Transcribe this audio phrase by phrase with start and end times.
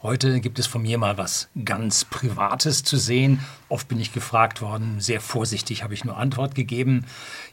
[0.00, 3.40] Heute gibt es von mir mal was ganz Privates zu sehen.
[3.68, 7.04] Oft bin ich gefragt worden, sehr vorsichtig habe ich nur Antwort gegeben.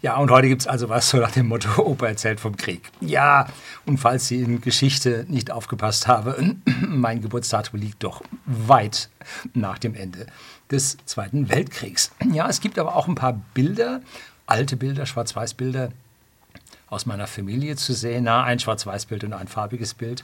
[0.04, 2.92] Ja, und heute gibt es also was so nach dem Motto, Opa erzählt vom Krieg.
[3.02, 3.48] Ja,
[3.88, 9.10] und falls Sie in Geschichte nicht aufgepasst haben, mein Geburtsdatum liegt doch weit
[9.56, 10.28] nach dem Ende
[10.70, 12.12] des Zweiten Weltkriegs.
[12.32, 14.02] Ja, es gibt aber auch ein paar Bilder,
[14.46, 15.90] alte Bilder, Schwarz-Weiß-Bilder
[16.90, 18.26] aus meiner Familie zu sehen.
[18.26, 20.24] Na, ein Schwarz-Weiß-Bild und ein farbiges Bild.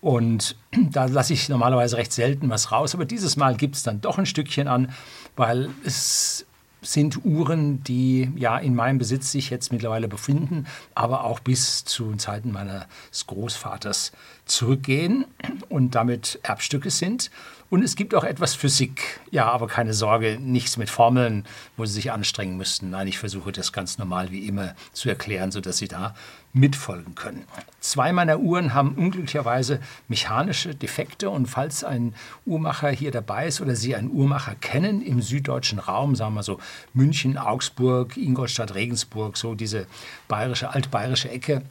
[0.00, 0.56] Und
[0.90, 4.18] da lasse ich normalerweise recht selten was raus, aber dieses Mal gibt es dann doch
[4.18, 4.92] ein Stückchen an,
[5.36, 6.46] weil es
[6.80, 12.14] sind Uhren, die ja in meinem Besitz sich jetzt mittlerweile befinden, aber auch bis zu
[12.14, 12.86] Zeiten meines
[13.26, 14.12] Großvaters
[14.48, 15.24] zurückgehen
[15.68, 17.30] und damit Erbstücke sind.
[17.70, 19.20] Und es gibt auch etwas Physik.
[19.30, 21.44] Ja, aber keine Sorge, nichts mit Formeln,
[21.76, 22.90] wo Sie sich anstrengen müssten.
[22.90, 26.14] Nein, ich versuche das ganz normal wie immer zu erklären, sodass Sie da
[26.54, 27.44] mitfolgen können.
[27.80, 32.14] Zwei meiner Uhren haben unglücklicherweise mechanische Defekte und falls ein
[32.46, 36.58] Uhrmacher hier dabei ist oder Sie einen Uhrmacher kennen im süddeutschen Raum, sagen wir so
[36.94, 39.86] München, Augsburg, Ingolstadt, Regensburg, so diese
[40.26, 41.62] bayerische, altbayerische Ecke,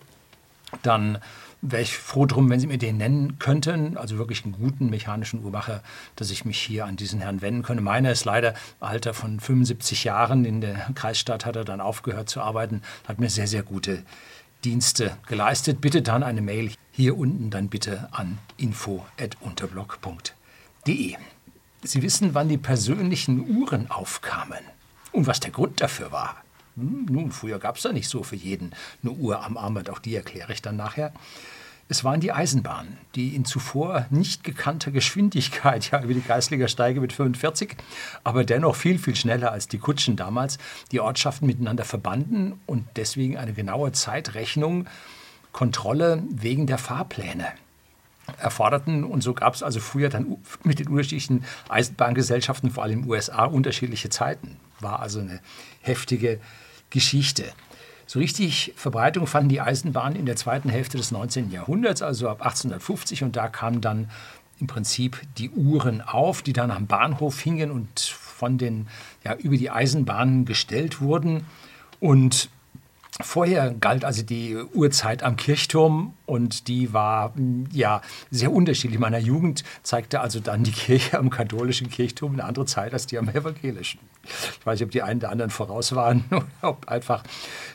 [0.83, 1.17] dann
[1.61, 5.43] wäre ich froh drum, wenn Sie mir den nennen könnten, also wirklich einen guten mechanischen
[5.43, 5.81] Uhrmacher,
[6.15, 7.83] dass ich mich hier an diesen Herrn wenden könnte.
[7.83, 10.45] Meiner ist leider Alter von 75 Jahren.
[10.45, 14.03] In der Kreisstadt hat er dann aufgehört zu arbeiten, hat mir sehr, sehr gute
[14.63, 15.81] Dienste geleistet.
[15.81, 21.15] Bitte dann eine Mail hier unten dann bitte an info.unterblock.de.
[21.83, 24.59] Sie wissen, wann die persönlichen Uhren aufkamen
[25.11, 26.37] und was der Grund dafür war.
[26.77, 29.99] Hm, nun, früher gab es da nicht so für jeden eine Uhr am Armband, auch
[29.99, 31.11] die erkläre ich dann nachher.
[31.89, 37.01] Es waren die Eisenbahnen, die in zuvor nicht gekannter Geschwindigkeit, ja über die Geistlicher Steige
[37.01, 37.77] mit 45,
[38.23, 40.59] aber dennoch viel, viel schneller als die Kutschen damals,
[40.91, 44.85] die Ortschaften miteinander verbanden und deswegen eine genaue Zeitrechnung,
[45.53, 47.47] Kontrolle wegen der Fahrpläne
[48.37, 49.03] erforderten.
[49.03, 53.09] Und so gab es also früher dann mit den unterschiedlichen Eisenbahngesellschaften, vor allem in den
[53.09, 54.57] USA, unterschiedliche Zeiten.
[54.79, 55.39] War also eine
[55.81, 56.39] heftige
[56.89, 57.45] Geschichte.
[58.05, 61.51] So richtig Verbreitung fanden die Eisenbahnen in der zweiten Hälfte des 19.
[61.51, 63.23] Jahrhunderts, also ab 1850.
[63.23, 64.09] Und da kamen dann
[64.59, 68.87] im Prinzip die Uhren auf, die dann am Bahnhof hingen und von den,
[69.23, 71.45] ja, über die Eisenbahnen gestellt wurden.
[71.99, 72.49] Und
[73.19, 77.33] Vorher galt also die Uhrzeit am Kirchturm und die war
[77.71, 78.95] ja sehr unterschiedlich.
[78.95, 83.07] In meiner Jugend zeigte also dann die Kirche am katholischen Kirchturm eine andere Zeit als
[83.07, 83.99] die am evangelischen.
[84.23, 87.23] Ich weiß nicht, ob die einen der anderen voraus waren oder ob einfach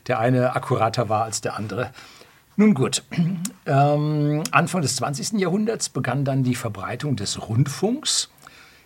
[0.07, 1.91] der eine akkurater war als der andere.
[2.57, 3.03] Nun gut,
[3.67, 5.41] ähm, Anfang des 20.
[5.41, 8.31] Jahrhunderts begann dann die Verbreitung des Rundfunks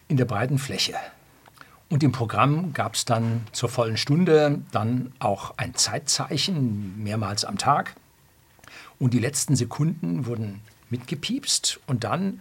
[0.09, 0.95] in der breiten Fläche.
[1.89, 7.59] Und im Programm gab es dann zur vollen Stunde dann auch ein Zeitzeichen, mehrmals am
[7.59, 7.95] Tag.
[8.99, 10.61] Und die letzten Sekunden wurden
[10.91, 12.41] mitgepiepst und dann,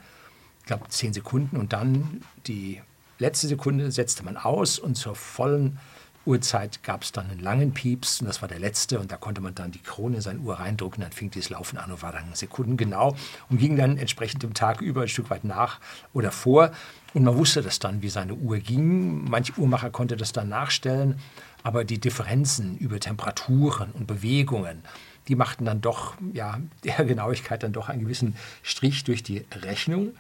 [0.62, 2.82] ich glaube zehn Sekunden, und dann die
[3.20, 5.80] letzte Sekunde setzte man aus und zur vollen
[6.26, 9.42] Uhrzeit gab es dann einen langen Pieps und das war der letzte und da konnte
[9.42, 12.12] man dann die Krone in seine Uhr reindrücken, dann fing dieses Laufen an und war
[12.12, 13.16] dann Sekunden genau
[13.50, 15.80] und ging dann entsprechend dem Tag über ein Stück weit nach
[16.14, 16.72] oder vor
[17.16, 19.24] und man wusste das dann, wie seine Uhr ging.
[19.24, 21.16] Manch Uhrmacher konnte das dann nachstellen,
[21.64, 24.84] aber die Differenzen über Temperaturen und Bewegungen,
[25.30, 30.12] die machten dann doch, ja, der Genauigkeit dann doch einen gewissen Strich durch die Rechnung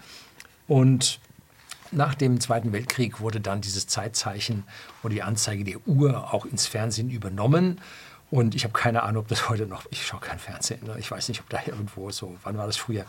[0.67, 1.19] und
[1.91, 4.63] nach dem Zweiten Weltkrieg wurde dann dieses Zeitzeichen
[5.03, 7.79] oder die Anzeige der Uhr auch ins Fernsehen übernommen.
[8.35, 10.97] Und ich habe keine Ahnung, ob das heute noch, ich schaue kein Fernsehen, ne?
[10.99, 13.05] ich weiß nicht, ob da irgendwo so, wann war das früher?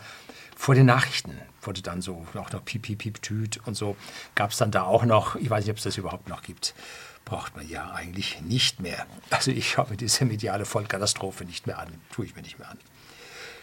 [0.55, 3.97] Vor den Nachrichten wurde dann so, auch noch Piep, Piep, Piep, Tüt und so,
[4.35, 6.73] gab es dann da auch noch, ich weiß nicht, ob es das überhaupt noch gibt.
[7.25, 9.05] Braucht man ja eigentlich nicht mehr.
[9.29, 12.69] Also ich schaue mir diese mediale Vollkatastrophe nicht mehr an, tue ich mir nicht mehr
[12.69, 12.77] an.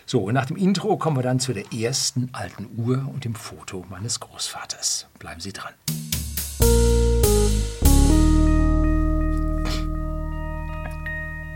[0.04, 3.34] So, und nach dem Intro kommen wir dann zu der ersten alten Uhr und dem
[3.34, 5.06] Foto meines Großvaters.
[5.18, 5.72] Bleiben Sie dran.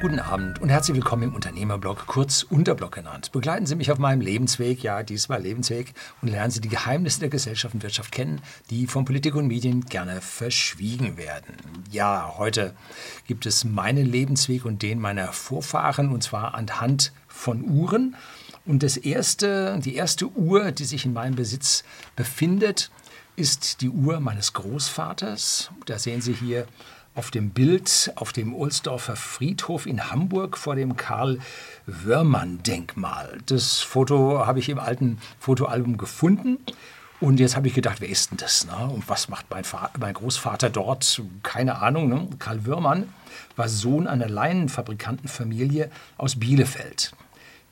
[0.00, 3.32] Guten Abend und herzlich willkommen im Unternehmerblog, kurz Unterblog genannt.
[3.32, 5.92] Begleiten Sie mich auf meinem Lebensweg, ja, diesmal Lebensweg,
[6.22, 8.40] und lernen Sie die Geheimnisse der Gesellschaft und Wirtschaft kennen,
[8.70, 11.56] die von Politik und Medien gerne verschwiegen werden.
[11.90, 12.76] Ja, heute
[13.26, 18.14] gibt es meinen Lebensweg und den meiner Vorfahren, und zwar anhand von Uhren.
[18.66, 21.82] Und das erste, die erste Uhr, die sich in meinem Besitz
[22.14, 22.92] befindet,
[23.34, 25.70] ist die Uhr meines Großvaters.
[25.86, 26.66] Da sehen Sie hier
[27.18, 33.38] auf dem Bild auf dem Ohlsdorfer Friedhof in Hamburg vor dem Karl-Wörmann-Denkmal.
[33.46, 36.58] Das Foto habe ich im alten Fotoalbum gefunden.
[37.20, 38.64] Und jetzt habe ich gedacht, wer ist denn das?
[38.66, 38.88] Ne?
[38.88, 39.64] Und was macht mein,
[39.98, 41.20] mein, Großvater dort?
[41.42, 42.08] Keine Ahnung.
[42.08, 42.28] Ne?
[42.38, 43.12] Karl Wörmann
[43.56, 47.12] war Sohn einer Leinenfabrikantenfamilie aus Bielefeld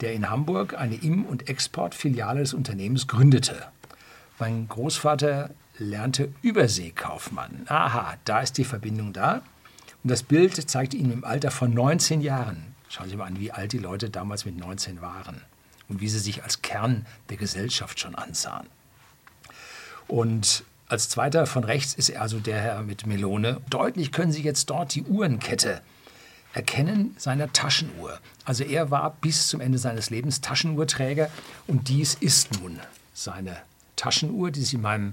[0.03, 3.57] der in Hamburg eine Im- und Exportfiliale des Unternehmens gründete.
[4.39, 7.67] Mein Großvater lernte Überseekaufmann.
[7.69, 9.43] Aha, da ist die Verbindung da.
[10.03, 12.75] Und das Bild zeigt ihn im Alter von 19 Jahren.
[12.89, 15.43] Schauen Sie mal an, wie alt die Leute damals mit 19 waren
[15.89, 18.67] und wie sie sich als Kern der Gesellschaft schon ansahen.
[20.09, 23.61] Und als zweiter von rechts ist er also der Herr mit Melone.
[23.69, 25.83] Deutlich können Sie jetzt dort die Uhrenkette
[26.53, 28.19] erkennen seiner Taschenuhr.
[28.45, 31.29] Also er war bis zum Ende seines Lebens Taschenuhrträger
[31.67, 32.81] und dies ist nun
[33.13, 33.57] seine
[33.97, 35.13] Taschenuhr, die sich in meinem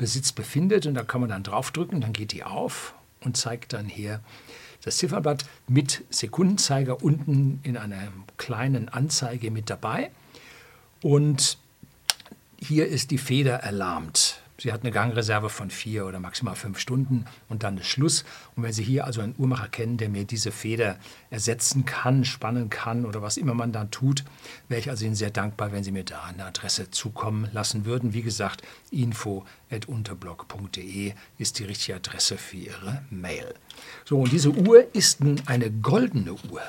[0.00, 0.86] Besitz befindet.
[0.86, 4.20] Und da kann man dann draufdrücken, dann geht die auf und zeigt dann hier
[4.82, 8.08] das Zifferblatt mit Sekundenzeiger unten in einer
[8.38, 10.10] kleinen Anzeige mit dabei.
[11.02, 11.58] Und
[12.58, 14.40] hier ist die Feder erlahmt.
[14.60, 18.26] Sie hat eine Gangreserve von vier oder maximal fünf Stunden und dann ist Schluss.
[18.54, 20.98] Und wenn Sie hier also einen Uhrmacher kennen, der mir diese Feder
[21.30, 24.22] ersetzen kann, spannen kann oder was immer man dann tut,
[24.68, 28.12] wäre ich also Ihnen sehr dankbar, wenn Sie mir da eine Adresse zukommen lassen würden.
[28.12, 28.60] Wie gesagt,
[28.90, 33.54] info.unterblog.de ist die richtige Adresse für Ihre Mail.
[34.04, 36.60] So, und diese Uhr ist eine goldene Uhr.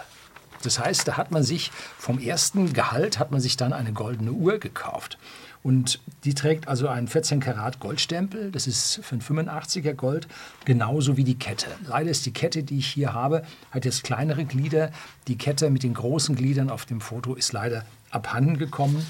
[0.63, 4.31] Das heißt, da hat man sich vom ersten Gehalt hat man sich dann eine goldene
[4.31, 5.17] Uhr gekauft.
[5.63, 10.28] Und die trägt also einen 14 Karat Goldstempel, das ist für ein 85er Gold,
[10.66, 11.68] genauso wie die Kette.
[11.86, 14.92] Leider ist die Kette, die ich hier habe, hat jetzt kleinere Glieder.
[15.28, 19.06] Die Kette mit den großen Gliedern auf dem Foto ist leider abhanden gekommen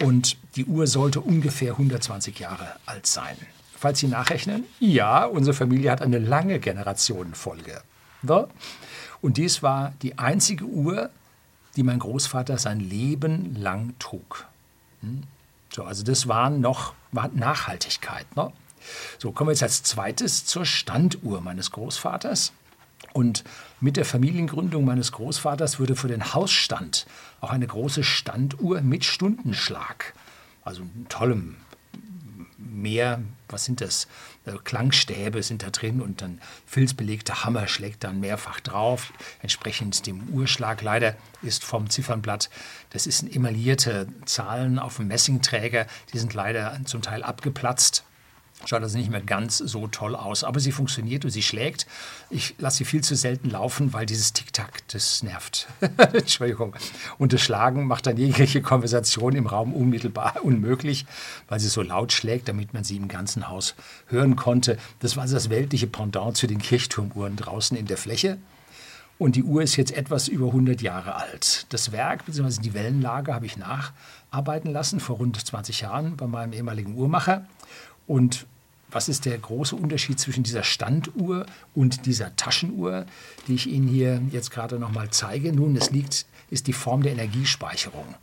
[0.00, 3.36] und die Uhr sollte ungefähr 120 Jahre alt sein.
[3.78, 7.82] Falls Sie nachrechnen, ja, unsere Familie hat eine lange Generationenfolge.
[9.20, 11.10] Und dies war die einzige Uhr,
[11.76, 14.46] die mein Großvater sein Leben lang trug.
[15.76, 18.34] So, also das war noch war Nachhaltigkeit.
[18.34, 18.50] Ne?
[19.18, 22.54] So, kommen wir jetzt als zweites zur Standuhr meines Großvaters.
[23.12, 23.44] Und
[23.78, 27.04] mit der Familiengründung meines Großvaters wurde für den Hausstand
[27.42, 30.14] auch eine große Standuhr mit Stundenschlag,
[30.64, 31.56] also tollem
[32.76, 34.06] mehr, was sind das?
[34.44, 39.12] Äh, Klangstäbe sind da drin und dann filzbelegter Hammer schlägt dann mehrfach drauf,
[39.42, 40.82] entsprechend dem Uhrschlag.
[40.82, 42.50] Leider ist vom Ziffernblatt,
[42.90, 48.04] das sind emaillierte Zahlen auf dem Messingträger, die sind leider zum Teil abgeplatzt.
[48.64, 51.86] Schaut also nicht mehr ganz so toll aus, aber sie funktioniert und sie schlägt.
[52.30, 55.68] Ich lasse sie viel zu selten laufen, weil dieses Tick-Tack, das nervt.
[56.12, 56.74] Entschuldigung.
[57.18, 61.06] Und das Schlagen macht dann jegliche Konversation im Raum unmittelbar unmöglich,
[61.48, 63.74] weil sie so laut schlägt, damit man sie im ganzen Haus
[64.06, 64.78] hören konnte.
[65.00, 68.38] Das war also das weltliche Pendant zu den Kirchturmuhren draußen in der Fläche.
[69.18, 71.66] Und die Uhr ist jetzt etwas über 100 Jahre alt.
[71.70, 72.60] Das Werk bzw.
[72.60, 77.46] die Wellenlage habe ich nacharbeiten lassen vor rund 20 Jahren bei meinem ehemaligen Uhrmacher.
[78.06, 78.46] Und
[78.90, 83.06] was ist der große Unterschied zwischen dieser Standuhr und dieser Taschenuhr,
[83.48, 85.52] die ich Ihnen hier jetzt gerade noch mal zeige?
[85.52, 88.14] Nun, es liegt, ist die Form der Energiespeicherung.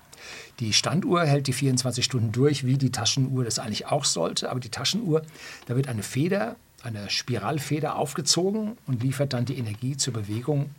[0.60, 4.50] Die Standuhr hält die 24 Stunden durch, wie die Taschenuhr das eigentlich auch sollte.
[4.50, 5.24] Aber die Taschenuhr,
[5.66, 10.70] da wird eine Feder, eine Spiralfeder aufgezogen und liefert dann die Energie zur Bewegung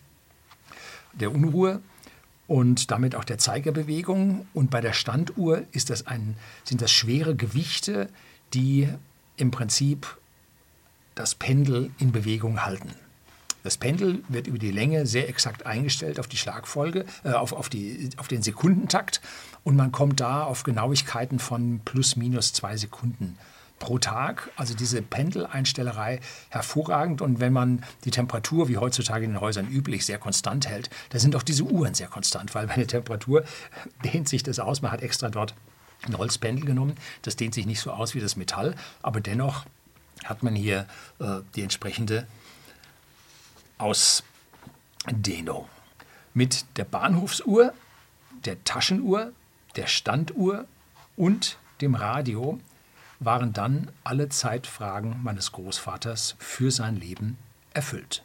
[1.12, 1.80] der Unruhe
[2.46, 4.46] und damit auch der Zeigerbewegung.
[4.54, 8.08] Und bei der Standuhr das ein, sind das schwere Gewichte,
[8.54, 8.88] die
[9.36, 10.16] im Prinzip
[11.14, 12.94] das Pendel in Bewegung halten.
[13.62, 17.70] Das Pendel wird über die Länge sehr exakt eingestellt auf die Schlagfolge, äh, auf, auf,
[17.70, 19.22] die, auf den Sekundentakt
[19.62, 23.38] und man kommt da auf Genauigkeiten von plus minus zwei Sekunden
[23.78, 24.50] pro Tag.
[24.56, 27.22] Also diese Pendeleinstellerei hervorragend.
[27.22, 31.19] Und wenn man die Temperatur, wie heutzutage in den Häusern üblich, sehr konstant hält, da
[31.19, 33.44] sind auch diese Uhren sehr konstant, weil bei der Temperatur
[34.05, 34.82] dehnt sich das aus.
[34.82, 35.55] Man hat extra dort
[36.06, 36.96] ein Holzpendel genommen.
[37.23, 39.65] Das dehnt sich nicht so aus wie das Metall, aber dennoch
[40.25, 40.87] hat man hier
[41.19, 42.27] äh, die entsprechende
[43.79, 45.69] Ausdehnung.
[46.32, 47.73] Mit der Bahnhofsuhr,
[48.44, 49.32] der Taschenuhr,
[49.77, 50.67] der Standuhr
[51.17, 52.61] und dem Radio
[53.20, 57.39] waren dann alle Zeitfragen meines Großvaters für sein Leben
[57.73, 58.23] erfüllt.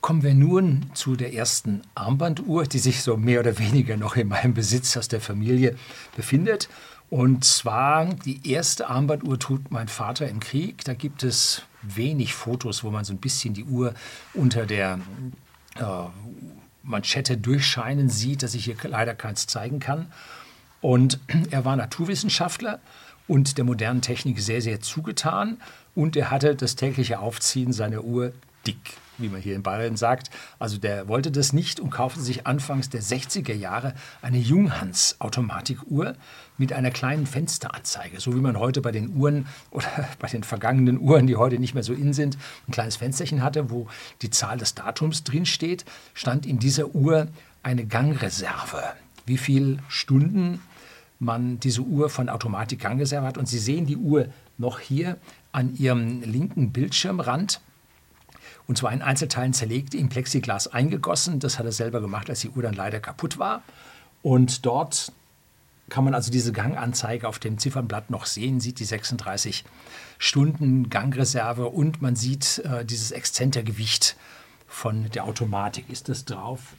[0.00, 4.28] Kommen wir nun zu der ersten Armbanduhr, die sich so mehr oder weniger noch in
[4.28, 5.76] meinem Besitz aus der Familie
[6.14, 6.68] befindet.
[7.08, 10.84] Und zwar die erste Armbanduhr trug mein Vater im Krieg.
[10.84, 13.94] Da gibt es wenig Fotos, wo man so ein bisschen die Uhr
[14.34, 15.00] unter der
[15.76, 15.82] äh,
[16.82, 20.06] Manschette durchscheinen sieht, dass ich hier leider keins zeigen kann.
[20.80, 22.80] Und er war Naturwissenschaftler
[23.28, 25.58] und der modernen Technik sehr, sehr zugetan.
[25.94, 28.32] Und er hatte das tägliche Aufziehen seiner Uhr
[28.66, 28.78] dick
[29.18, 30.30] wie man hier in Bayern sagt.
[30.58, 36.14] Also der wollte das nicht und kaufte sich anfangs der 60er Jahre eine Junghans Automatikuhr
[36.58, 41.00] mit einer kleinen Fensteranzeige, so wie man heute bei den Uhren oder bei den vergangenen
[41.00, 43.88] Uhren, die heute nicht mehr so in sind, ein kleines Fensterchen hatte, wo
[44.22, 47.28] die Zahl des Datums drin steht, stand in dieser Uhr
[47.62, 48.82] eine Gangreserve.
[49.26, 50.60] Wie viele Stunden
[51.18, 53.38] man diese Uhr von Automatik-Gangreserve hat.
[53.38, 55.16] Und Sie sehen die Uhr noch hier
[55.52, 57.60] an Ihrem linken Bildschirmrand.
[58.68, 61.38] Und zwar in Einzelteilen zerlegt, im Plexiglas eingegossen.
[61.38, 63.62] Das hat er selber gemacht, als die Uhr dann leider kaputt war.
[64.22, 65.12] Und dort
[65.88, 69.64] kann man also diese Ganganzeige auf dem Ziffernblatt noch sehen, sieht die 36
[70.18, 74.16] Stunden Gangreserve und man sieht äh, dieses Exzentergewicht
[74.66, 75.88] von der Automatik.
[75.88, 76.74] Ist das drauf?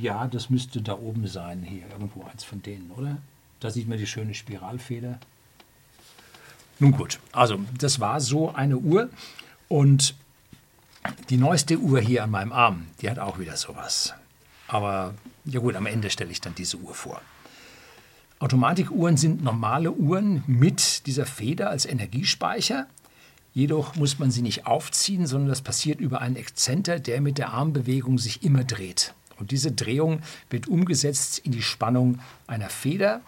[0.00, 3.18] Ja, das müsste da oben sein, hier irgendwo eins von denen, oder?
[3.58, 5.18] Da sieht man die schöne Spiralfeder.
[6.78, 9.10] Nun gut, also das war so eine Uhr
[9.70, 10.16] und
[11.30, 14.14] die neueste Uhr hier an meinem Arm, die hat auch wieder sowas.
[14.66, 17.22] Aber ja gut, am Ende stelle ich dann diese Uhr vor.
[18.40, 22.88] Automatikuhren sind normale Uhren mit dieser Feder als Energiespeicher.
[23.54, 27.52] Jedoch muss man sie nicht aufziehen, sondern das passiert über einen Exzenter, der mit der
[27.52, 29.14] Armbewegung sich immer dreht.
[29.38, 33.20] Und diese Drehung wird umgesetzt in die Spannung einer Feder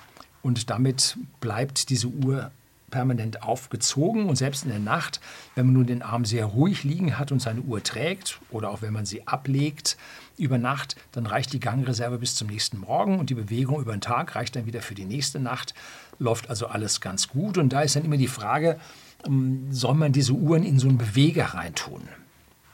[0.43, 2.51] und damit bleibt diese Uhr
[2.93, 5.21] permanent aufgezogen und selbst in der Nacht,
[5.57, 8.83] wenn man nun den Arm sehr ruhig liegen hat und seine Uhr trägt oder auch
[8.83, 9.97] wenn man sie ablegt
[10.39, 14.01] über Nacht, dann reicht die Gangreserve bis zum nächsten Morgen und die Bewegung über den
[14.01, 15.75] Tag reicht dann wieder für die nächste Nacht.
[16.21, 18.79] Läuft also alles ganz gut und da ist dann immer die Frage,
[19.27, 22.03] ähm, soll man diese Uhren in so einen Beweger reintun?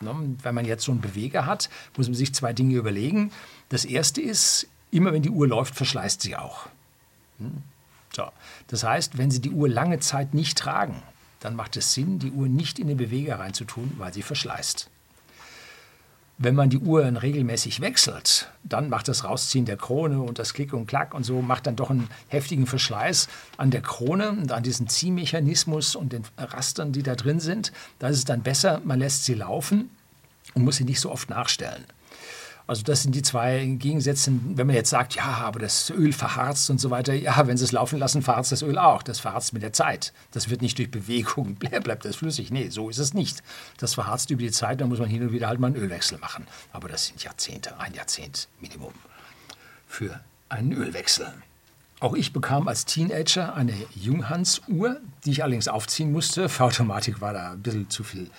[0.01, 3.33] Ne, wenn man jetzt so einen Beweger hat, muss man sich zwei Dinge überlegen.
[3.69, 6.69] Das erste ist, immer wenn die Uhr läuft, verschleißt sie auch.
[8.19, 8.33] So.
[8.67, 11.05] Das heißt, wenn Sie die Uhr lange Zeit nicht tragen,
[11.39, 14.91] dann macht es Sinn, die Uhr nicht in den Beweger reinzutun, weil sie verschleißt.
[16.37, 20.73] Wenn man die Uhren regelmäßig wechselt, dann macht das Rausziehen der Krone und das Klick
[20.73, 24.65] und Klack und so macht dann doch einen heftigen Verschleiß an der Krone und an
[24.65, 27.73] diesem Ziehmechanismus und den Rastern, die da drin sind.
[28.01, 29.91] Da ist es dann besser, man lässt sie laufen
[30.55, 31.85] und muss sie nicht so oft nachstellen.
[32.69, 34.31] Also das sind die zwei Gegensätze.
[34.31, 37.65] Wenn man jetzt sagt, ja, aber das Öl verharzt und so weiter, ja, wenn Sie
[37.65, 39.03] es laufen lassen, verharzt das Öl auch.
[39.03, 40.13] Das verharzt mit der Zeit.
[40.33, 42.51] Das wird nicht durch Bewegung, bleibt das flüssig.
[42.51, 43.43] Nee, so ist es nicht.
[43.79, 46.19] Das verharzt über die Zeit, da muss man hin und wieder halt mal einen Ölwechsel
[46.19, 46.47] machen.
[46.71, 48.93] Aber das sind Jahrzehnte, ein Jahrzehnt Minimum
[49.87, 50.21] für
[50.51, 51.33] einen Ölwechsel.
[52.01, 56.51] Auch ich bekam als Teenager eine Junghans-Uhr, die ich allerdings aufziehen musste.
[56.51, 58.31] Für Automatik war da ein bisschen zu viel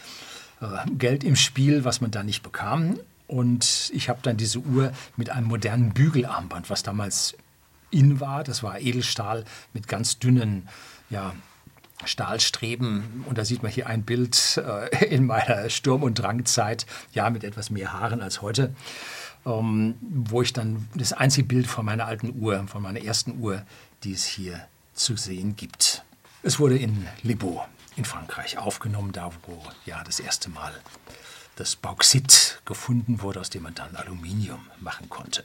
[0.62, 3.00] äh, Geld im Spiel, was man da nicht bekam.
[3.30, 7.38] Und ich habe dann diese Uhr mit einem modernen Bügelarmband, was damals
[7.92, 8.44] in war.
[8.44, 10.68] Das war Edelstahl mit ganz dünnen
[11.12, 11.36] ja,
[12.06, 13.24] Stahlstreben.
[13.28, 17.44] Und da sieht man hier ein Bild äh, in meiner Sturm- und Drangzeit, ja, mit
[17.44, 18.74] etwas mehr Haaren als heute,
[19.46, 23.62] ähm, wo ich dann das einzige Bild von meiner alten Uhr, von meiner ersten Uhr,
[24.04, 24.60] die es hier
[24.96, 26.04] zu sehen gibt.
[26.42, 27.64] Es wurde in Libo
[27.96, 30.74] in Frankreich aufgenommen, da wo ja das erste Mal
[31.60, 35.44] das Bauxit gefunden wurde, aus dem man dann Aluminium machen konnte.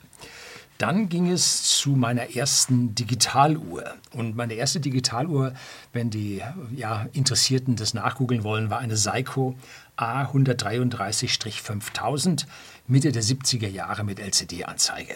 [0.78, 3.94] Dann ging es zu meiner ersten Digitaluhr.
[4.12, 5.54] Und meine erste Digitaluhr,
[5.92, 6.42] wenn die
[6.74, 9.56] ja, Interessierten das nachgoogeln wollen, war eine Seiko
[9.96, 12.46] A133-5000
[12.88, 15.14] Mitte der 70er Jahre mit LCD-Anzeige.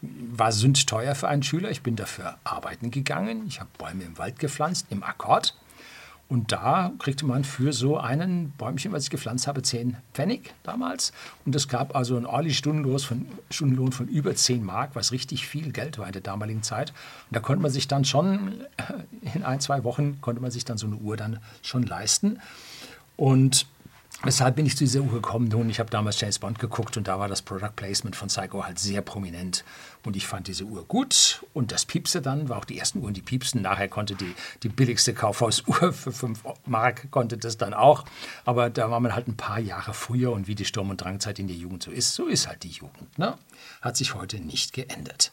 [0.00, 1.70] War sündteuer für einen Schüler.
[1.70, 3.48] Ich bin dafür arbeiten gegangen.
[3.48, 5.56] Ich habe Bäume im Wald gepflanzt, im Akkord.
[6.30, 11.12] Und da kriegte man für so einen Bäumchen, was ich gepflanzt habe, 10 Pfennig damals.
[11.44, 15.48] Und es gab also einen ordentlichen Stundenlohn von, Stundenlohn von über 10 Mark, was richtig
[15.48, 16.90] viel Geld war in der damaligen Zeit.
[16.90, 20.64] Und da konnte man sich dann schon, äh, in ein, zwei Wochen, konnte man sich
[20.64, 22.38] dann so eine Uhr dann schon leisten.
[23.16, 23.66] Und
[24.22, 25.48] Weshalb bin ich zu dieser Uhr gekommen?
[25.48, 28.62] Nun, ich habe damals James Bond geguckt und da war das Product Placement von Psycho
[28.66, 29.64] halt sehr prominent.
[30.04, 33.14] Und ich fand diese Uhr gut und das piepste dann, war auch die ersten Uhren,
[33.14, 33.62] die piepsten.
[33.62, 38.04] Nachher konnte die, die billigste Kaufhausuhr für 5 Mark, konnte das dann auch.
[38.44, 41.38] Aber da war man halt ein paar Jahre früher und wie die Sturm- und Drangzeit
[41.38, 43.18] in der Jugend so ist, so ist halt die Jugend.
[43.18, 43.38] Ne?
[43.80, 45.32] Hat sich heute nicht geändert.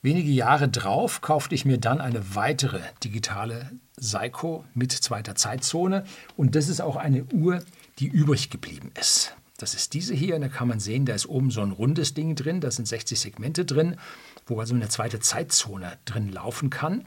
[0.00, 6.04] Wenige Jahre drauf kaufte ich mir dann eine weitere digitale Seiko mit zweiter Zeitzone
[6.36, 7.64] und das ist auch eine Uhr,
[7.98, 9.34] die übrig geblieben ist.
[9.56, 12.14] Das ist diese hier und da kann man sehen, da ist oben so ein rundes
[12.14, 13.96] Ding drin, da sind 60 Segmente drin,
[14.46, 17.04] wo also eine zweite Zeitzone drin laufen kann.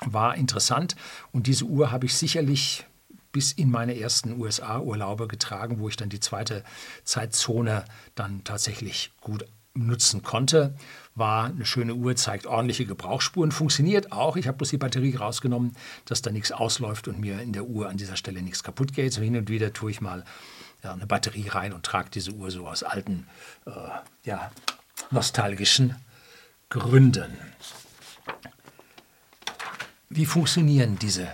[0.00, 0.96] War interessant
[1.30, 2.84] und diese Uhr habe ich sicherlich
[3.30, 6.64] bis in meine ersten USA-Urlaube getragen, wo ich dann die zweite
[7.04, 7.84] Zeitzone
[8.16, 9.44] dann tatsächlich gut
[9.86, 10.74] nutzen konnte.
[11.14, 14.36] War eine schöne Uhr, zeigt ordentliche Gebrauchsspuren, funktioniert auch.
[14.36, 17.88] Ich habe bloß die Batterie rausgenommen, dass da nichts ausläuft und mir in der Uhr
[17.88, 19.12] an dieser Stelle nichts kaputt geht.
[19.12, 20.24] So hin und wieder tue ich mal
[20.82, 23.26] ja, eine Batterie rein und trage diese Uhr so aus alten,
[23.66, 23.70] äh,
[24.24, 24.52] ja,
[25.10, 25.96] nostalgischen
[26.68, 27.36] Gründen.
[30.08, 31.28] Wie funktionieren diese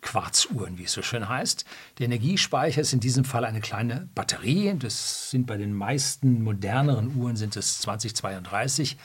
[0.00, 1.64] Quarzuhren, wie es so schön heißt.
[1.98, 4.74] Der Energiespeicher ist in diesem Fall eine kleine Batterie.
[4.78, 8.96] Das sind bei den meisten moderneren Uhren sind es 2032.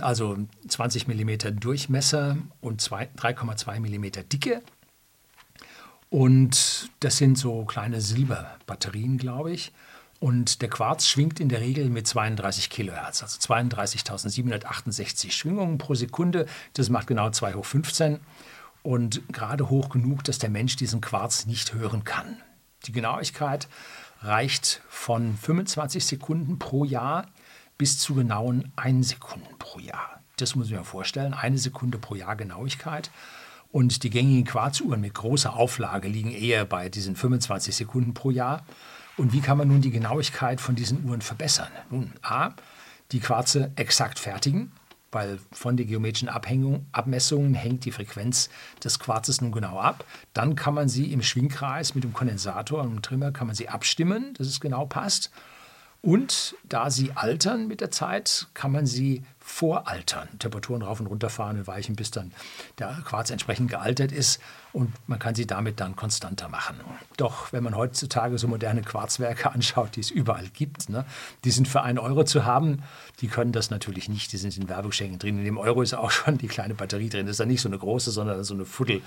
[0.00, 0.38] also
[0.68, 4.62] 20 mm Durchmesser und 3,2 mm Dicke.
[6.10, 9.72] Und das sind so kleine Silberbatterien, glaube ich.
[10.20, 16.46] Und der Quarz schwingt in der Regel mit 32 Kilohertz, also 32.768 Schwingungen pro Sekunde.
[16.74, 18.20] Das macht genau 2 hoch 15
[18.84, 22.36] und gerade hoch genug, dass der Mensch diesen Quarz nicht hören kann.
[22.84, 23.66] Die Genauigkeit
[24.20, 27.26] reicht von 25 Sekunden pro Jahr
[27.78, 30.20] bis zu genauen 1 Sekunden pro Jahr.
[30.36, 33.10] Das muss ich mir vorstellen, eine Sekunde pro Jahr Genauigkeit.
[33.72, 38.64] Und die gängigen Quarzuhren mit großer Auflage liegen eher bei diesen 25 Sekunden pro Jahr.
[39.16, 41.70] Und wie kann man nun die Genauigkeit von diesen Uhren verbessern?
[41.90, 42.50] Nun, a,
[43.12, 44.72] die Quarze exakt fertigen,
[45.14, 48.50] weil von den geometrischen Abhängung, Abmessungen hängt die Frequenz
[48.82, 50.04] des Quarzes nun genau ab.
[50.32, 53.68] Dann kann man sie im Schwingkreis mit dem Kondensator und dem Trimmer kann man sie
[53.68, 55.30] abstimmen, dass es genau passt.
[56.04, 60.28] Und da sie altern mit der Zeit, kann man sie voraltern.
[60.38, 62.30] Temperaturen rauf und runter fahren und weichen, bis dann
[62.78, 64.38] der Quarz entsprechend gealtert ist.
[64.74, 66.76] Und man kann sie damit dann konstanter machen.
[67.16, 71.06] Doch wenn man heutzutage so moderne Quarzwerke anschaut, die es überall gibt, ne,
[71.44, 72.82] die sind für einen Euro zu haben,
[73.22, 74.30] die können das natürlich nicht.
[74.32, 75.38] Die sind in Werbegeschenken drin.
[75.38, 77.24] In dem Euro ist auch schon die kleine Batterie drin.
[77.24, 79.00] Das ist dann nicht so eine große, sondern so eine Fuddel.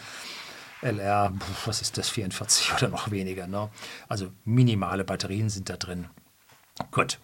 [0.81, 1.31] LR,
[1.65, 3.45] was ist das, 44 oder noch weniger.
[3.45, 3.69] Ne?
[4.07, 6.07] Also minimale Batterien sind da drin.
[6.91, 7.19] Gut.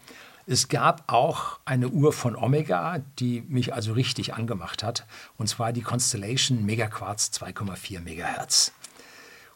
[0.45, 5.05] Es gab auch eine Uhr von Omega, die mich also richtig angemacht hat,
[5.37, 8.73] und zwar die Constellation Megaquartz 2,4 MHz.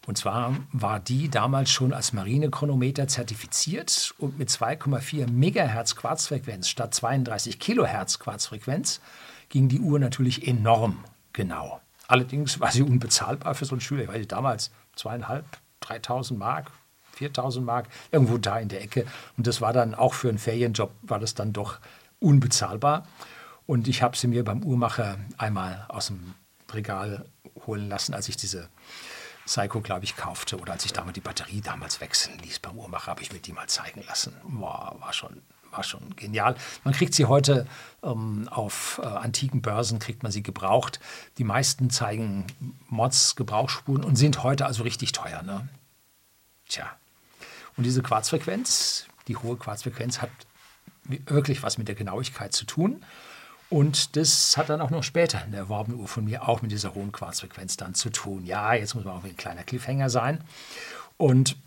[0.06, 6.94] Und zwar war die damals schon als Marinechronometer zertifiziert und mit 2,4 MHz Quarzfrequenz statt
[6.94, 9.02] 32 Kilohertz Quarzfrequenz
[9.50, 11.82] ging die Uhr natürlich enorm genau.
[12.08, 15.46] Allerdings war sie unbezahlbar für so einen Schüler, weil damals zweieinhalb,
[15.82, 16.72] 3000 Mark,
[17.18, 19.06] 4000 Mark, irgendwo da in der Ecke.
[19.38, 21.80] Und das war dann auch für einen Ferienjob, war das dann doch
[22.20, 23.08] unbezahlbar.
[23.66, 26.34] Und ich habe sie mir beim Uhrmacher einmal aus dem
[26.72, 27.26] Regal
[27.66, 28.70] holen lassen, als ich diese
[29.46, 33.12] Psycho, glaube ich, kaufte oder als ich damals die Batterie damals wechseln ließ beim Uhrmacher,
[33.12, 34.34] habe ich mir die mal zeigen lassen.
[34.44, 36.56] Boah, war schon, war schon genial.
[36.84, 37.66] Man kriegt sie heute
[38.04, 41.00] ähm, auf äh, antiken Börsen, kriegt man sie gebraucht.
[41.38, 42.46] Die meisten zeigen
[42.88, 45.42] Mods, Gebrauchsspuren und sind heute also richtig teuer.
[45.44, 45.68] Ne?
[46.68, 46.92] Tja,
[47.78, 50.32] und diese Quarzfrequenz, die hohe Quarzfrequenz, hat
[51.08, 53.04] wirklich was mit der Genauigkeit zu tun.
[53.70, 56.72] Und das hat dann auch noch später in der erworbenen Uhr von mir auch mit
[56.72, 58.46] dieser hohen Quarzfrequenz dann zu tun.
[58.46, 60.42] Ja, jetzt muss man auch ein kleiner Cliffhanger sein.
[61.18, 61.58] Und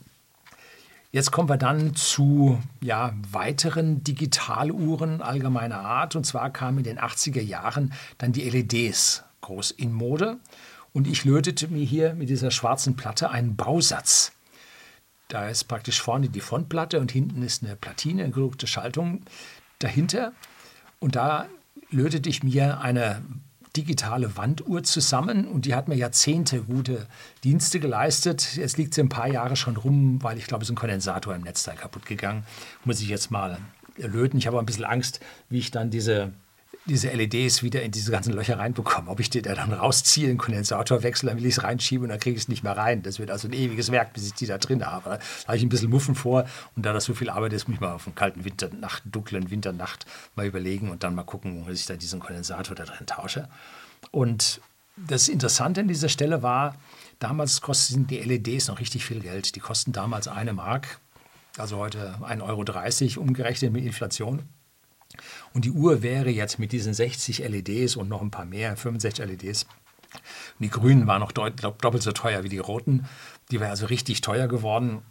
[1.13, 6.17] jetzt kommen wir dann zu ja, weiteren Digitaluhren allgemeiner Art.
[6.17, 10.39] Und zwar kamen in den 80er Jahren dann die LEDs groß in Mode.
[10.93, 14.33] Und ich lötete mir hier mit dieser schwarzen Platte einen Bausatz
[15.33, 19.23] da ist praktisch vorne die Frontplatte und hinten ist eine Platine, eine gedruckte Schaltung
[19.79, 20.33] dahinter.
[20.99, 21.47] Und da
[21.91, 23.23] lötete ich mir eine
[23.77, 27.07] digitale Wanduhr zusammen und die hat mir Jahrzehnte gute
[27.45, 28.57] Dienste geleistet.
[28.57, 31.35] Jetzt liegt sie ein paar Jahre schon rum, weil ich glaube, es ist ein Kondensator
[31.35, 32.45] im Netzteil kaputt gegangen.
[32.85, 33.59] Muss ich jetzt mal
[33.97, 34.39] löten.
[34.39, 36.33] Ich habe ein bisschen Angst, wie ich dann diese
[36.87, 39.09] diese LEDs wieder in diese ganzen Löcher reinbekommen.
[39.09, 42.09] Ob ich die da dann rausziehe, den Kondensator wechsle, dann will ich es reinschieben und
[42.11, 43.03] dann kriege ich es nicht mehr rein.
[43.03, 45.11] Das wird also ein ewiges Werk, bis ich die da drin habe.
[45.11, 47.77] Da habe ich ein bisschen Muffen vor und da das so viel Arbeit ist, muss
[47.77, 50.07] ich mal auf einen kalten Winternacht, dunklen Winternacht
[50.37, 53.49] mal überlegen und dann mal gucken, dass ich da diesen Kondensator da drin tausche.
[54.11, 54.61] Und
[54.97, 56.77] das Interessante an dieser Stelle war,
[57.19, 59.55] damals kosteten die LEDs noch richtig viel Geld.
[59.55, 60.99] Die kosten damals eine Mark,
[61.59, 62.43] also heute 1,30
[63.17, 64.43] Euro umgerechnet mit Inflation.
[65.53, 69.27] Und die Uhr wäre jetzt mit diesen 60 LEDs und noch ein paar mehr, 65
[69.27, 69.67] LEDs,
[70.59, 73.07] die grünen waren noch doppelt so teuer wie die roten.
[73.51, 75.03] Die wäre also richtig teuer geworden.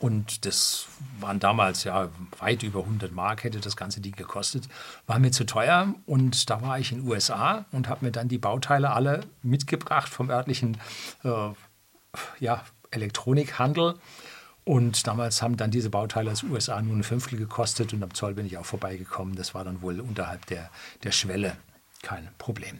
[0.00, 0.86] Und das
[1.18, 4.68] waren damals ja weit über 100 Mark, hätte das ganze Ding gekostet.
[5.06, 5.94] War mir zu teuer.
[6.06, 10.08] Und da war ich in den USA und habe mir dann die Bauteile alle mitgebracht
[10.08, 10.78] vom örtlichen
[11.24, 11.50] äh,
[12.38, 13.94] ja, Elektronikhandel
[14.68, 18.12] und damals haben dann diese Bauteile aus den USA nur ein Fünftel gekostet und am
[18.12, 19.34] Zoll bin ich auch vorbeigekommen.
[19.34, 20.68] Das war dann wohl unterhalb der,
[21.04, 21.56] der Schwelle
[22.02, 22.78] kein Problem.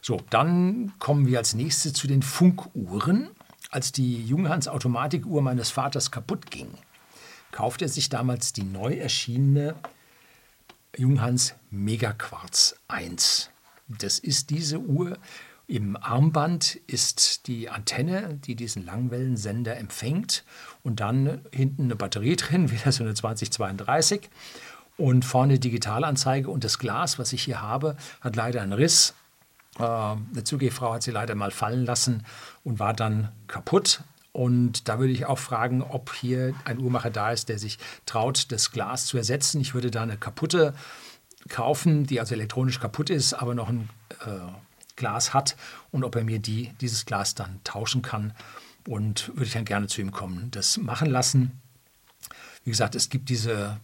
[0.00, 3.28] So, dann kommen wir als nächstes zu den Funkuhren.
[3.70, 6.68] Als die Junghans Automatikuhr meines Vaters kaputt ging,
[7.50, 9.74] kaufte er sich damals die neu erschienene
[10.96, 13.50] Junghans Megaquarz 1.
[13.86, 15.18] Das ist diese Uhr,
[15.72, 20.44] im Armband ist die Antenne, die diesen Langwellensender empfängt
[20.82, 24.28] und dann hinten eine Batterie drin, wieder so eine 2032
[24.98, 29.14] und vorne Digitalanzeige und das Glas, was ich hier habe, hat leider einen Riss.
[29.78, 32.26] Äh, eine Zugehfrau hat sie leider mal fallen lassen
[32.64, 34.02] und war dann kaputt.
[34.32, 38.52] Und da würde ich auch fragen, ob hier ein Uhrmacher da ist, der sich traut,
[38.52, 39.58] das Glas zu ersetzen.
[39.62, 40.74] Ich würde da eine kaputte
[41.48, 43.88] kaufen, die also elektronisch kaputt ist, aber noch ein
[44.26, 44.52] äh,
[44.96, 45.56] Glas hat
[45.90, 48.32] und ob er mir die, dieses Glas dann tauschen kann.
[48.88, 51.52] Und würde ich dann gerne zu ihm kommen, das machen lassen.
[52.64, 53.78] Wie gesagt, es gibt diese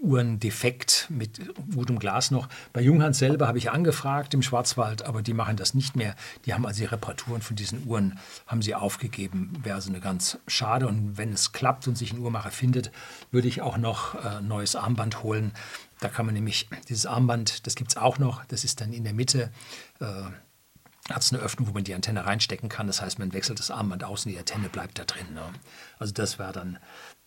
[0.00, 1.40] Uhrendefekt mit
[1.74, 2.48] gutem Glas noch.
[2.72, 6.14] Bei Junghans selber habe ich angefragt im Schwarzwald, aber die machen das nicht mehr.
[6.44, 9.52] Die haben also die Reparaturen von diesen Uhren haben sie aufgegeben.
[9.62, 10.86] Wäre also eine ganz schade.
[10.86, 12.92] Und wenn es klappt und sich ein Uhrmacher findet,
[13.30, 15.52] würde ich auch noch ein äh, neues Armband holen.
[16.00, 19.04] Da kann man nämlich dieses Armband, das gibt es auch noch, das ist dann in
[19.04, 19.50] der Mitte.
[20.00, 20.24] Äh,
[21.08, 22.88] hat es eine Öffnung, wo man die Antenne reinstecken kann.
[22.88, 25.34] Das heißt, man wechselt das Armband aus und die Antenne bleibt da drin.
[25.34, 25.42] Ne?
[25.98, 26.78] Also das wäre dann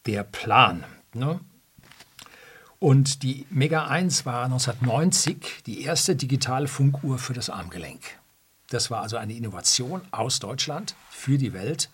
[0.06, 0.84] der Plan.
[1.14, 1.40] Ne?
[2.80, 8.02] Und die Mega 1 war 1990 die erste digitale Funkuhr für das Armgelenk.
[8.70, 11.90] Das war also eine Innovation aus Deutschland für die Welt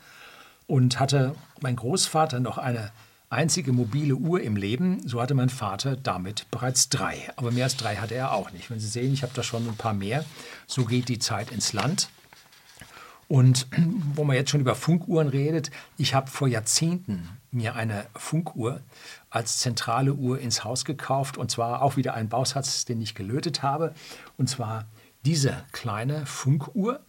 [0.67, 2.91] und hatte mein Großvater noch eine
[3.29, 7.31] einzige mobile Uhr im Leben, so hatte mein Vater damit bereits drei.
[7.35, 8.69] Aber mehr als drei hatte er auch nicht.
[8.69, 10.25] Wenn Sie sehen, ich habe da schon ein paar mehr.
[10.67, 12.09] So geht die Zeit ins Land.
[13.27, 13.67] Und
[14.13, 18.81] wo man jetzt schon über Funkuhren redet, ich habe vor Jahrzehnten mir eine Funkuhr
[19.29, 23.63] als zentrale Uhr ins Haus gekauft und zwar auch wieder einen Bausatz, den ich gelötet
[23.63, 23.95] habe
[24.37, 24.85] und zwar
[25.25, 26.99] diese kleine Funkuhr.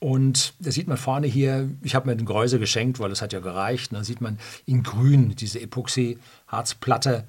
[0.00, 3.34] Und da sieht man vorne hier, ich habe mir den Gehäuse geschenkt, weil das hat
[3.34, 3.92] ja gereicht.
[3.92, 7.26] Da sieht man in grün diese Epoxy-Harzplatte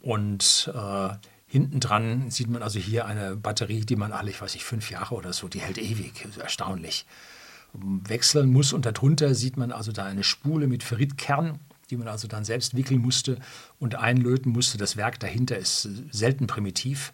[0.00, 1.08] und äh,
[1.46, 4.90] hinten dran sieht man also hier eine Batterie, die man alle, ich weiß nicht, fünf
[4.90, 7.06] Jahre oder so, die hält ewig, erstaunlich
[7.72, 8.72] wechseln muss.
[8.72, 11.58] Und darunter sieht man also da eine Spule mit Ferritkern,
[11.90, 13.38] die man also dann selbst wickeln musste
[13.78, 14.78] und einlöten musste.
[14.78, 17.12] Das Werk dahinter ist selten primitiv.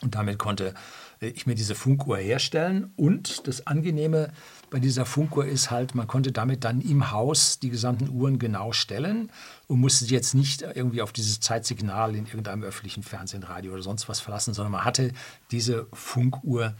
[0.00, 0.74] Und damit konnte
[1.20, 2.92] ich mir diese Funkuhr herstellen.
[2.96, 4.32] Und das Angenehme
[4.70, 8.72] bei dieser Funkuhr ist halt, man konnte damit dann im Haus die gesamten Uhren genau
[8.72, 9.30] stellen
[9.66, 13.82] und musste sich jetzt nicht irgendwie auf dieses Zeitsignal in irgendeinem öffentlichen Fernsehen, Radio oder
[13.82, 15.12] sonst was verlassen, sondern man hatte
[15.50, 16.74] diese Funkuhr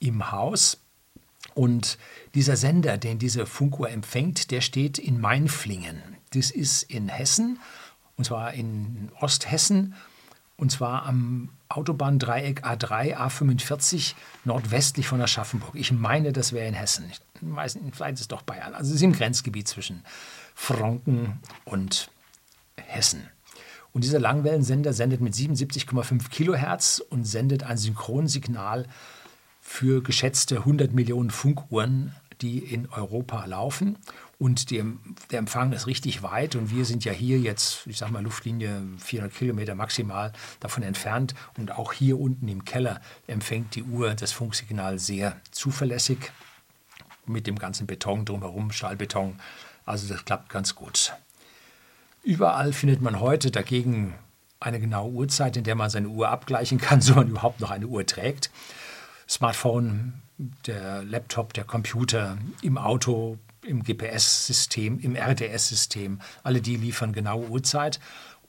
[0.00, 0.78] im Haus.
[1.54, 1.98] Und
[2.34, 6.02] dieser Sender, den diese Funkuhr empfängt, der steht in Mainflingen.
[6.30, 7.58] Das ist in Hessen,
[8.16, 9.94] und zwar in Osthessen,
[10.56, 15.74] und zwar am Autobahndreieck A3, A45 nordwestlich von Aschaffenburg.
[15.74, 17.10] Ich meine, das wäre in Hessen.
[17.10, 18.74] Ich weiß nicht, vielleicht ist es doch Bayern.
[18.74, 20.02] Also es ist im Grenzgebiet zwischen
[20.54, 22.10] Franken und
[22.76, 23.28] Hessen.
[23.92, 28.86] Und dieser Langwellensender sendet mit 77,5 Kilohertz und sendet ein Synchronsignal
[29.60, 33.98] für geschätzte 100 Millionen Funkuhren, die in Europa laufen.
[34.38, 34.84] Und die,
[35.32, 38.82] der Empfang ist richtig weit und wir sind ja hier jetzt, ich sage mal, Luftlinie
[38.98, 41.34] 400 Kilometer maximal davon entfernt.
[41.56, 46.30] Und auch hier unten im Keller empfängt die Uhr das Funksignal sehr zuverlässig
[47.26, 49.40] mit dem ganzen Beton drumherum, Stahlbeton.
[49.84, 51.14] Also das klappt ganz gut.
[52.22, 54.14] Überall findet man heute dagegen
[54.60, 57.88] eine genaue Uhrzeit, in der man seine Uhr abgleichen kann, so man überhaupt noch eine
[57.88, 58.50] Uhr trägt.
[59.28, 60.22] Smartphone,
[60.66, 66.20] der Laptop, der Computer, im Auto, im GPS-System, im RDS-System.
[66.42, 68.00] Alle die liefern genaue Uhrzeit.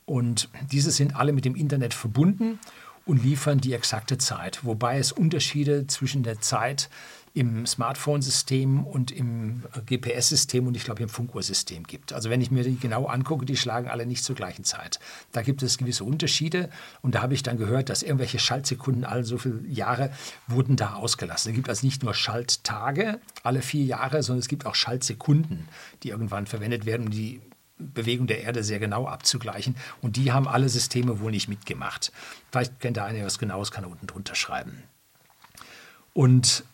[0.05, 2.59] Und diese sind alle mit dem Internet verbunden
[3.05, 4.63] und liefern die exakte Zeit.
[4.63, 6.89] Wobei es Unterschiede zwischen der Zeit
[7.33, 12.13] im Smartphone-System und im GPS-System und ich glaube im Funkuhrsystem gibt.
[12.13, 14.99] Also wenn ich mir die genau angucke, die schlagen alle nicht zur gleichen Zeit.
[15.31, 16.69] Da gibt es gewisse Unterschiede
[17.01, 20.11] und da habe ich dann gehört, dass irgendwelche Schaltsekunden alle so viele Jahre
[20.47, 21.51] wurden da ausgelassen.
[21.51, 25.67] Es gibt also nicht nur Schalttage alle vier Jahre, sondern es gibt auch Schaltsekunden,
[26.03, 27.41] die irgendwann verwendet werden, um die
[27.79, 29.75] Bewegung der Erde sehr genau abzugleichen.
[30.01, 32.11] Und die haben alle Systeme wohl nicht mitgemacht.
[32.51, 34.83] Vielleicht kennt da einer was Genaues, kann er unten drunter schreiben.
[36.13, 36.65] Und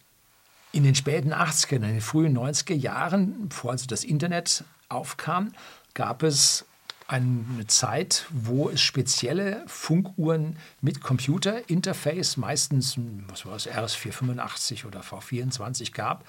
[0.75, 5.53] in den späten 80er, in den frühen 90er Jahren, bevor also das Internet aufkam,
[5.93, 6.65] gab es
[7.07, 12.97] eine Zeit, wo es spezielle Funkuhren mit Computerinterface, meistens
[13.29, 16.25] was war es, RS485 oder V24 gab.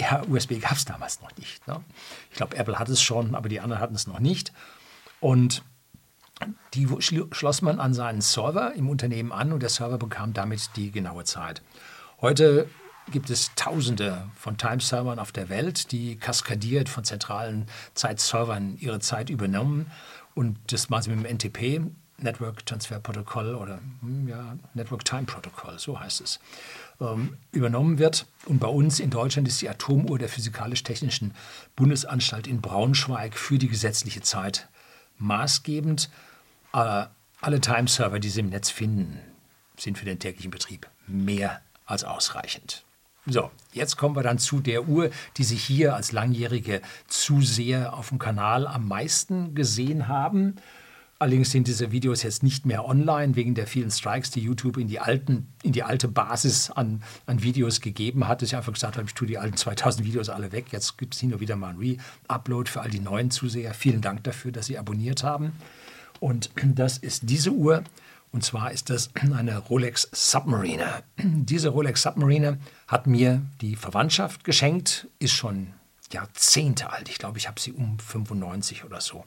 [0.00, 1.66] Ja, USB gab es damals noch nicht.
[1.68, 1.84] Ne?
[2.30, 4.52] Ich glaube, Apple hat es schon, aber die anderen hatten es noch nicht.
[5.20, 5.62] Und
[6.72, 10.90] die schloss man an seinen Server im Unternehmen an und der Server bekam damit die
[10.90, 11.60] genaue Zeit.
[12.22, 12.66] Heute
[13.10, 19.30] gibt es Tausende von Time-Servern auf der Welt, die kaskadiert von zentralen Zeitservern ihre Zeit
[19.30, 19.90] übernommen.
[20.34, 21.80] Und das machen sie mit dem NTP,
[22.18, 26.40] Network Transfer Protocol oder hm, ja, Network Time Protocol, so heißt es,
[27.00, 28.26] ähm, übernommen wird.
[28.46, 31.34] Und bei uns in Deutschland ist die Atomuhr der Physikalisch-Technischen
[31.76, 34.68] Bundesanstalt in Braunschweig für die gesetzliche Zeit
[35.18, 36.08] maßgebend.
[36.72, 39.18] Aber alle Time-Server, die Sie im Netz finden,
[39.76, 42.84] sind für den täglichen Betrieb mehr als ausreichend.
[43.26, 48.10] So, jetzt kommen wir dann zu der Uhr, die Sie hier als langjährige Zuseher auf
[48.10, 50.56] dem Kanal am meisten gesehen haben.
[51.18, 54.88] Allerdings sind diese Videos jetzt nicht mehr online wegen der vielen Strikes, die YouTube in
[54.88, 58.42] die, alten, in die alte Basis an, an Videos gegeben hat.
[58.42, 60.66] Dass ich einfach gesagt habe, ich tue die alten 2000 Videos alle weg.
[60.70, 63.72] Jetzt gibt es hin und wieder mal ein Re-Upload für all die neuen Zuseher.
[63.72, 65.52] Vielen Dank dafür, dass Sie abonniert haben.
[66.20, 67.84] Und das ist diese Uhr.
[68.34, 71.04] Und zwar ist das eine Rolex Submariner.
[71.18, 75.72] Diese Rolex Submariner hat mir die Verwandtschaft geschenkt, ist schon
[76.10, 77.08] Jahrzehnte alt.
[77.08, 79.24] Ich glaube, ich habe sie um 95 oder so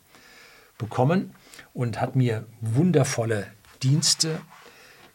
[0.78, 1.34] bekommen
[1.74, 3.48] und hat mir wundervolle
[3.82, 4.41] Dienste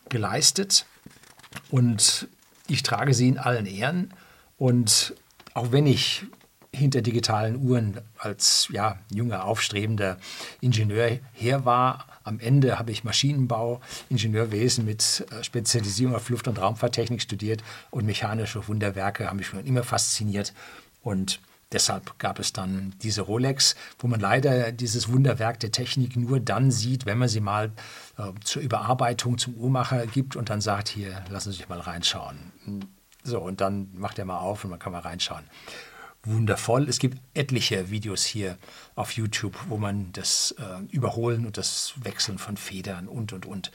[0.09, 0.87] geleistet.
[1.71, 2.29] Und
[2.69, 4.15] ich trage sie in allen Ehren.
[4.57, 5.15] Und
[5.53, 6.25] auch wenn ich
[6.75, 10.17] hinter digitalen Uhren als ja, junger, aufstrebender
[10.61, 12.07] Ingenieur her war.
[12.25, 18.07] Am Ende habe ich Maschinenbau, Ingenieurwesen mit äh, Spezialisierung auf Luft- und Raumfahrttechnik studiert und
[18.07, 20.55] mechanische Wunderwerke haben mich schon immer fasziniert.
[21.03, 21.41] Und
[21.73, 26.71] Deshalb gab es dann diese Rolex, wo man leider dieses Wunderwerk der Technik nur dann
[26.71, 27.73] sieht, wenn man sie mal
[28.19, 32.53] äh, zur Überarbeitung zum Uhrmacher gibt und dann sagt, hier, lassen Sie sich mal reinschauen.
[33.25, 35.45] So, und dann macht er mal auf und man kann mal reinschauen.
[36.25, 36.89] Wundervoll.
[36.89, 38.57] Es gibt etliche Videos hier
[38.95, 43.73] auf YouTube, wo man das äh, Überholen und das Wechseln von Federn und, und, und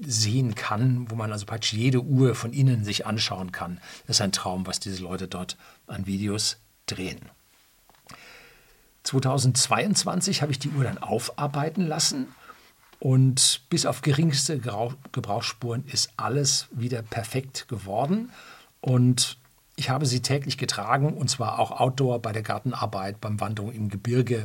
[0.00, 3.80] sehen kann, wo man also praktisch jede Uhr von innen sich anschauen kann.
[4.06, 7.20] Das ist ein Traum, was diese Leute dort an Videos drehen.
[9.04, 12.28] 2022 habe ich die Uhr dann aufarbeiten lassen
[12.98, 18.30] und bis auf geringste Gebrauchsspuren ist alles wieder perfekt geworden.
[18.80, 19.38] Und
[19.74, 23.88] ich habe sie täglich getragen und zwar auch outdoor bei der Gartenarbeit, beim Wanderung im
[23.88, 24.44] Gebirge.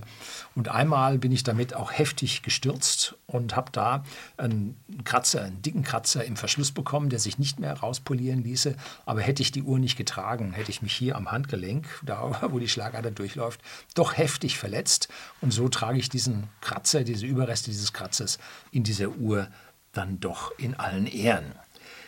[0.55, 4.05] Und einmal bin ich damit auch heftig gestürzt und habe da
[4.37, 8.75] einen Kratzer, einen dicken Kratzer im Verschluss bekommen, der sich nicht mehr rauspolieren ließe.
[9.05, 12.59] Aber hätte ich die Uhr nicht getragen, hätte ich mich hier am Handgelenk, da wo
[12.59, 13.59] die Schlagader durchläuft,
[13.95, 15.09] doch heftig verletzt.
[15.41, 18.39] Und so trage ich diesen Kratzer, diese Überreste dieses Kratzers
[18.71, 19.49] in dieser Uhr
[19.91, 21.53] dann doch in allen Ehren.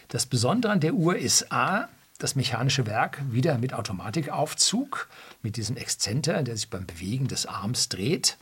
[0.07, 5.09] Das Besondere an der Uhr ist A, das mechanische Werk wieder mit Automatikaufzug,
[5.41, 8.37] mit diesem Exzenter, der sich beim Bewegen des Arms dreht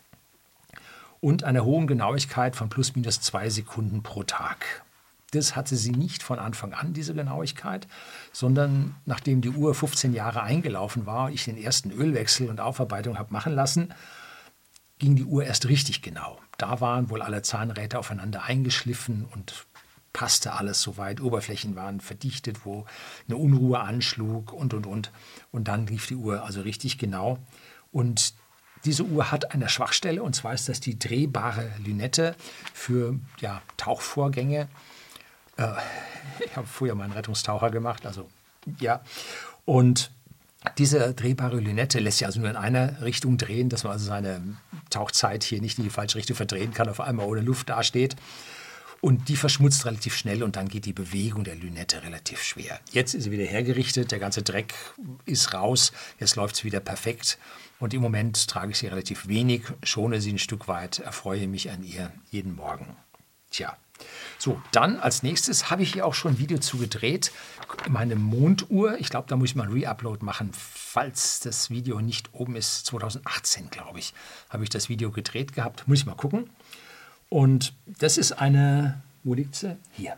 [1.22, 4.84] und einer hohen Genauigkeit von plus minus zwei Sekunden pro Tag.
[5.32, 7.88] Das hatte sie nicht von Anfang an, diese Genauigkeit,
[8.32, 13.34] sondern nachdem die Uhr 15 Jahre eingelaufen war, ich den ersten Ölwechsel und Aufarbeitung habe
[13.34, 13.94] machen lassen,
[15.00, 16.40] ging die Uhr erst richtig genau.
[16.58, 19.66] Da waren wohl alle Zahnräder aufeinander eingeschliffen und
[20.14, 21.22] passte alles soweit.
[21.22, 22.86] Oberflächen waren verdichtet, wo
[23.28, 25.12] eine Unruhe anschlug und, und, und.
[25.52, 27.38] Und dann lief die Uhr also richtig genau.
[27.92, 28.34] Und
[28.86, 32.36] diese Uhr hat eine Schwachstelle, und zwar ist das die drehbare Lünette
[32.74, 34.68] für ja, Tauchvorgänge.
[35.58, 35.68] Äh,
[36.46, 38.30] ich habe früher mal einen Rettungstaucher gemacht, also
[38.80, 39.02] ja.
[39.66, 40.12] Und
[40.78, 44.42] diese drehbare Lünette lässt sich also nur in einer Richtung drehen, dass man also seine
[44.90, 48.16] Tauchzeit hier nicht in die falsche Richtung verdrehen kann, auf einmal ohne Luft dasteht.
[49.02, 52.80] Und die verschmutzt relativ schnell und dann geht die Bewegung der Lünette relativ schwer.
[52.92, 54.74] Jetzt ist sie wieder hergerichtet, der ganze Dreck
[55.26, 57.38] ist raus, jetzt läuft es wieder perfekt.
[57.80, 61.70] Und im Moment trage ich sie relativ wenig, schone sie ein Stück weit, erfreue mich
[61.70, 62.96] an ihr jeden Morgen.
[63.52, 63.78] Tja,
[64.38, 67.32] so, dann als nächstes habe ich hier auch schon ein Video zu gedreht.
[67.90, 72.56] Meine Monduhr, ich glaube, da muss ich mal Reupload machen, falls das Video nicht oben
[72.56, 72.86] ist.
[72.86, 74.14] 2018, glaube ich,
[74.50, 75.88] habe ich das Video gedreht gehabt.
[75.88, 76.50] Muss ich mal gucken.
[77.30, 79.78] Und das ist eine, wo liegt sie?
[79.92, 80.18] Hier.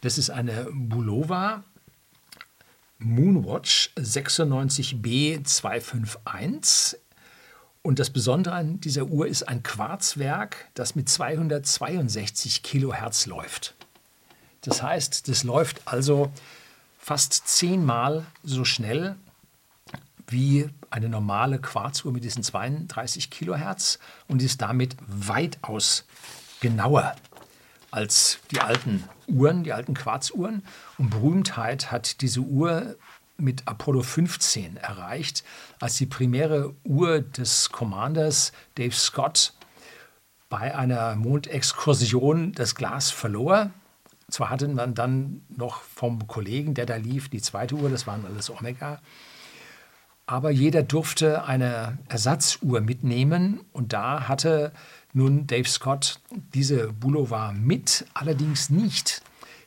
[0.00, 1.64] Das ist eine Bulova
[2.98, 6.96] Moonwatch 96B251.
[7.82, 13.74] Und das Besondere an dieser Uhr ist ein Quarzwerk, das mit 262 Kilohertz läuft.
[14.62, 16.32] Das heißt, das läuft also
[16.98, 19.16] fast zehnmal so schnell
[20.28, 26.04] wie eine normale Quarzuhr mit diesen 32 Kilohertz und ist damit weitaus
[26.60, 27.14] genauer
[27.90, 30.62] als die alten Uhren, die alten Quarzuhren.
[30.98, 32.96] Und Berühmtheit hat diese Uhr
[33.36, 35.44] mit Apollo 15 erreicht,
[35.80, 39.52] als die primäre Uhr des Commanders Dave Scott
[40.48, 43.70] bei einer Mondexkursion das Glas verlor.
[44.30, 48.24] Zwar hatte man dann noch vom Kollegen, der da lief, die zweite Uhr, das waren
[48.24, 49.00] alles Omega,
[50.26, 54.72] aber jeder durfte eine Ersatzuhr mitnehmen und da hatte
[55.12, 56.20] nun Dave Scott
[56.54, 59.22] diese Boulevard mit, allerdings nicht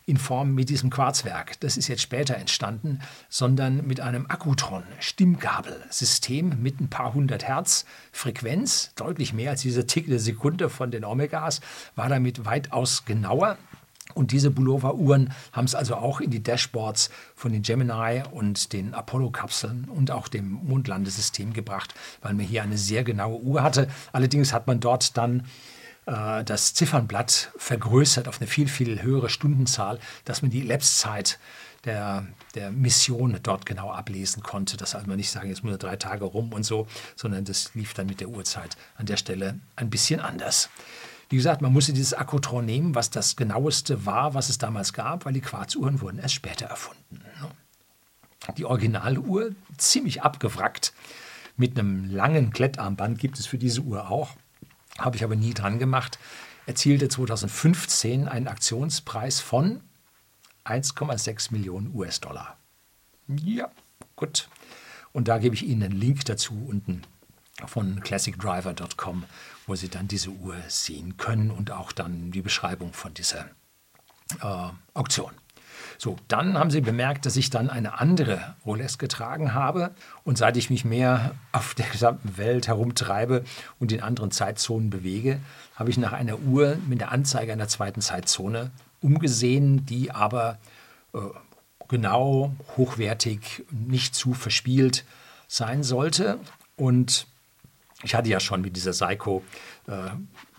[0.07, 1.59] in Form mit diesem Quarzwerk.
[1.59, 8.93] Das ist jetzt später entstanden, sondern mit einem Akkutron-Stimmgabelsystem mit ein paar hundert Hertz Frequenz,
[8.95, 11.59] deutlich mehr als diese Tick der Sekunde von den Omegas,
[11.95, 13.57] war damit weitaus genauer
[14.13, 18.93] Und diese Bulova-Uhren haben es also auch in die Dashboards von den Gemini und den
[18.93, 23.87] Apollo-Kapseln und auch dem Mondlandesystem gebracht, weil man hier eine sehr genaue Uhr hatte.
[24.11, 25.43] Allerdings hat man dort dann
[26.07, 31.37] äh, das Ziffernblatt vergrößert auf eine viel, viel höhere Stundenzahl, dass man die Elapsed-Zeit
[31.85, 34.77] der, der Mission dort genau ablesen konnte.
[34.77, 37.93] Das also man nicht sagen, jetzt nur drei Tage rum und so, sondern das lief
[37.93, 40.69] dann mit der Uhrzeit an der Stelle ein bisschen anders.
[41.29, 45.25] Wie gesagt, man musste dieses Akkutron nehmen, was das genaueste war, was es damals gab,
[45.25, 47.21] weil die Quarzuhren wurden erst später erfunden.
[47.21, 47.49] Ne?
[48.55, 50.93] Die Originaluhr, ziemlich abgewrackt,
[51.57, 54.35] mit einem langen Klettarmband gibt es für diese Uhr auch,
[54.97, 56.17] habe ich aber nie dran gemacht,
[56.65, 59.81] erzielte 2015 einen Aktionspreis von
[60.65, 62.57] 1,6 Millionen US-Dollar.
[63.27, 63.69] Ja,
[64.15, 64.49] gut.
[65.13, 67.01] Und da gebe ich Ihnen einen Link dazu unten
[67.65, 69.25] von classicdriver.com,
[69.67, 73.45] wo Sie dann diese Uhr sehen können und auch dann die Beschreibung von dieser
[74.41, 75.31] äh, Auktion.
[75.99, 79.91] So, dann haben Sie bemerkt, dass ich dann eine andere Rolex getragen habe.
[80.23, 83.43] Und seit ich mich mehr auf der gesamten Welt herumtreibe
[83.79, 85.39] und in anderen Zeitzonen bewege,
[85.75, 90.59] habe ich nach einer Uhr mit der Anzeige einer zweiten Zeitzone umgesehen, die aber
[91.13, 91.19] äh,
[91.87, 95.03] genau, hochwertig, nicht zu verspielt
[95.47, 96.39] sein sollte.
[96.75, 97.27] Und
[98.03, 99.43] ich hatte ja schon mit dieser Seiko
[99.87, 100.09] äh,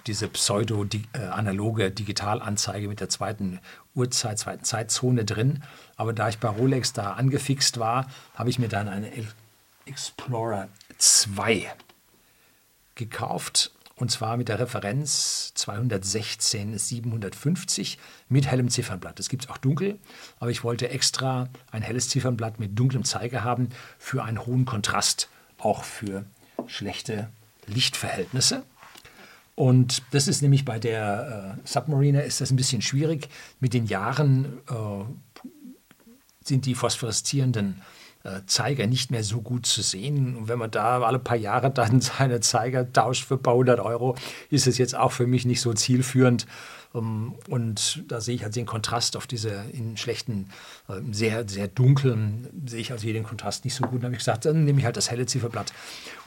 [0.07, 3.61] diese pseudo-analoge äh, Digitalanzeige mit der zweiten
[3.95, 5.63] Uhrzeit, zweiten Zeitzone drin.
[5.97, 9.11] Aber da ich bei Rolex da angefixt war, habe ich mir dann eine
[9.85, 11.67] Explorer 2
[12.95, 17.99] gekauft und zwar mit der Referenz 216 750
[18.29, 19.19] mit hellem Ziffernblatt.
[19.19, 19.99] Das gibt es auch dunkel,
[20.39, 25.29] aber ich wollte extra ein helles Ziffernblatt mit dunklem Zeiger haben für einen hohen Kontrast,
[25.59, 26.25] auch für
[26.69, 27.29] schlechte
[27.67, 28.63] Lichtverhältnisse.
[29.55, 33.29] Und das ist nämlich bei der äh, Submariner ist das ein bisschen schwierig.
[33.59, 35.45] Mit den Jahren äh,
[36.45, 37.83] sind die phosphoreszierenden
[38.23, 40.37] äh, Zeiger nicht mehr so gut zu sehen.
[40.37, 43.81] Und wenn man da alle paar Jahre dann seine Zeiger tauscht für ein paar hundert
[43.81, 44.17] Euro,
[44.51, 46.47] ist es jetzt auch für mich nicht so zielführend.
[46.99, 50.51] Ähm, und da sehe ich halt den Kontrast auf diese in schlechten,
[50.89, 54.03] äh, sehr, sehr dunklen, sehe ich also hier den Kontrast nicht so gut.
[54.03, 55.73] Dann habe ich gesagt, dann nehme ich halt das helle Zifferblatt.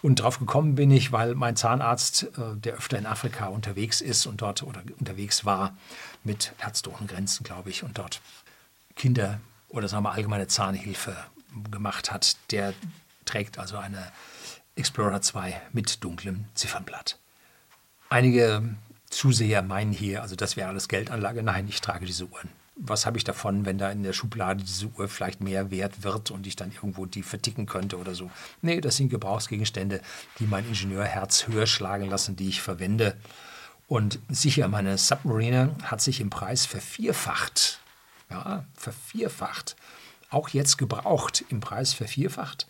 [0.01, 4.25] Und drauf gekommen bin ich, weil mein Zahnarzt, äh, der öfter in Afrika unterwegs ist
[4.25, 5.75] und dort oder unterwegs war
[6.23, 8.21] mit Ärzte ohne Grenzen, glaube ich, und dort
[8.95, 11.15] Kinder oder sagen wir allgemeine Zahnhilfe
[11.69, 12.73] gemacht hat, der
[13.25, 14.11] trägt also eine
[14.75, 17.17] Explorer 2 mit dunklem Ziffernblatt.
[18.09, 18.75] Einige
[19.11, 21.43] Zuseher meinen hier, also das wäre alles Geldanlage.
[21.43, 22.49] Nein, ich trage diese Uhren.
[22.75, 26.31] Was habe ich davon, wenn da in der Schublade diese Uhr vielleicht mehr wert wird
[26.31, 28.31] und ich dann irgendwo die verticken könnte oder so?
[28.61, 30.01] Nee, das sind Gebrauchsgegenstände,
[30.39, 33.15] die mein Ingenieurherz höher schlagen lassen, die ich verwende.
[33.87, 37.79] Und sicher, meine Submariner hat sich im Preis vervierfacht.
[38.29, 39.75] Ja, vervierfacht
[40.31, 42.65] auch jetzt gebraucht, im Preis vervierfacht.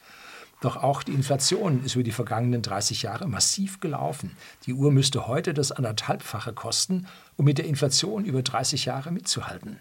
[0.61, 4.37] Doch auch die Inflation ist über die vergangenen 30 Jahre massiv gelaufen.
[4.65, 9.79] Die Uhr müsste heute das anderthalbfache kosten, um mit der Inflation über 30 Jahre mitzuhalten.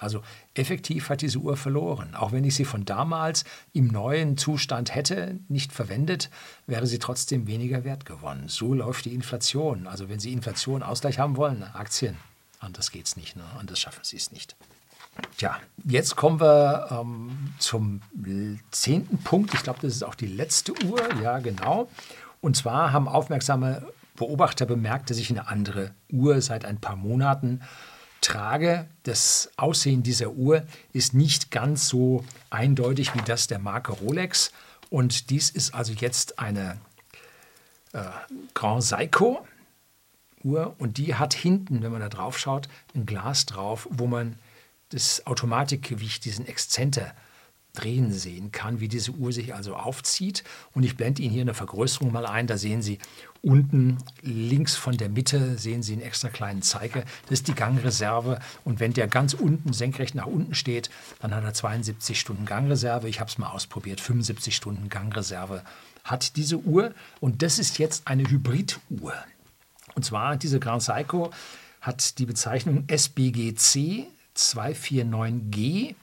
[0.00, 0.22] Also
[0.54, 2.14] effektiv hat diese Uhr verloren.
[2.14, 6.30] Auch wenn ich sie von damals im neuen Zustand hätte, nicht verwendet,
[6.66, 8.48] wäre sie trotzdem weniger wert gewonnen.
[8.48, 9.86] So läuft die Inflation.
[9.86, 12.16] Also wenn Sie Inflation Ausgleich haben wollen, Aktien.
[12.58, 13.36] Anders geht es nicht.
[13.36, 13.44] Ne?
[13.58, 14.56] Anders schaffen Sie es nicht.
[15.36, 18.00] Tja, jetzt kommen wir ähm, zum
[18.70, 19.54] zehnten Punkt.
[19.54, 21.00] Ich glaube, das ist auch die letzte Uhr.
[21.22, 21.88] Ja, genau.
[22.40, 27.60] Und zwar haben aufmerksame Beobachter bemerkt, dass ich eine andere Uhr seit ein paar Monaten
[28.20, 28.86] trage.
[29.02, 34.52] Das Aussehen dieser Uhr ist nicht ganz so eindeutig wie das der Marke Rolex.
[34.90, 36.78] Und dies ist also jetzt eine
[37.92, 38.02] äh,
[38.54, 39.46] Grand Seiko
[40.44, 44.38] Uhr und die hat hinten, wenn man da drauf schaut, ein Glas drauf, wo man
[44.90, 47.14] das Automatikgewicht, diesen Exzenter
[47.76, 50.42] drehen sehen kann, wie diese Uhr sich also aufzieht.
[50.72, 52.46] Und ich blende Ihnen hier eine Vergrößerung mal ein.
[52.46, 52.98] Da sehen Sie
[53.42, 57.04] unten links von der Mitte sehen Sie einen extra kleinen Zeiger.
[57.22, 58.40] Das ist die Gangreserve.
[58.64, 63.08] Und wenn der ganz unten senkrecht nach unten steht, dann hat er 72 Stunden Gangreserve.
[63.08, 64.00] Ich habe es mal ausprobiert.
[64.00, 65.62] 75 Stunden Gangreserve
[66.02, 66.94] hat diese Uhr.
[67.20, 69.14] Und das ist jetzt eine Hybriduhr.
[69.94, 71.30] Und zwar diese Grand Seiko
[71.80, 75.94] hat die Bezeichnung SBGC 249G